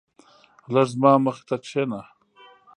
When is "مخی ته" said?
1.23-1.55